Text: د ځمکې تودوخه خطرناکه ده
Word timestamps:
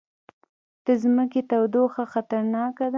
د 0.85 0.87
ځمکې 1.01 1.41
تودوخه 1.49 2.03
خطرناکه 2.13 2.85
ده 2.87 2.89